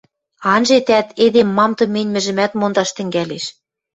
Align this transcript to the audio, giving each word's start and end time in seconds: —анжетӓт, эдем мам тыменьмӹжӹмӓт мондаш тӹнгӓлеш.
—анжетӓт, 0.53 1.07
эдем 1.23 1.49
мам 1.57 1.71
тыменьмӹжӹмӓт 1.77 2.51
мондаш 2.59 2.89
тӹнгӓлеш. 2.95 3.45